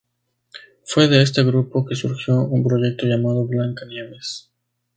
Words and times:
Fue 0.83 1.07
de 1.07 1.21
este 1.21 1.43
grupo 1.43 1.85
que 1.85 1.93
surgió 1.95 2.41
un 2.41 2.63
proyecto 2.67 3.05
llamado 3.05 3.45
"Blanca 3.45 3.85
Nieves". 3.85 4.49